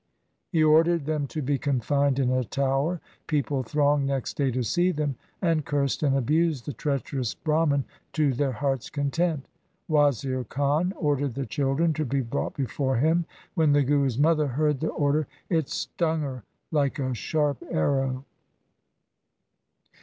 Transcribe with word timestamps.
He 0.51 0.63
ordered 0.63 1.05
them 1.05 1.27
to 1.27 1.43
be 1.43 1.59
confined 1.59 2.17
in 2.17 2.31
a 2.31 2.43
tower. 2.43 2.99
People 3.27 3.61
thronged 3.61 4.07
next 4.07 4.33
day 4.35 4.49
to 4.49 4.63
see 4.63 4.91
them, 4.91 5.15
and 5.43 5.63
cursed 5.63 6.01
and 6.01 6.15
abused 6.17 6.65
the 6.65 6.73
treacherous 6.73 7.35
Brahman 7.35 7.85
to 8.13 8.33
their 8.33 8.53
hearts' 8.53 8.89
content. 8.89 9.47
Wazir 9.87 10.43
Khan 10.45 10.91
ordered 10.97 11.35
the 11.35 11.45
children 11.45 11.93
to 11.93 12.03
be 12.03 12.21
brought 12.21 12.55
before 12.55 12.97
him. 12.97 13.25
When 13.53 13.73
the 13.73 13.83
Guru's 13.83 14.17
mother 14.17 14.47
heard 14.47 14.79
the 14.79 14.89
order, 14.89 15.27
it 15.51 15.69
stung 15.69 16.21
her 16.21 16.43
like 16.71 16.97
a 16.97 17.13
sharp 17.13 17.61
arrow. 17.69 18.25